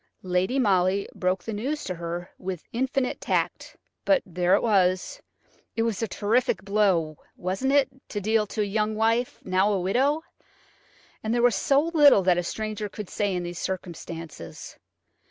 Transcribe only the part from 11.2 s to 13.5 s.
and there was so little that a stranger could say in